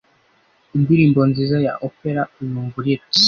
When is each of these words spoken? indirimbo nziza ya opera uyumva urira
indirimbo 0.75 1.21
nziza 1.29 1.57
ya 1.65 1.73
opera 1.87 2.21
uyumva 2.39 2.75
urira 2.81 3.03